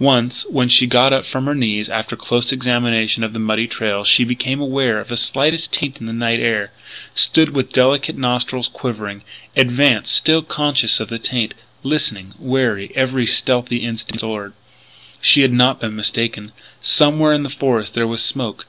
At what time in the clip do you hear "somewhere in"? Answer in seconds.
16.80-17.42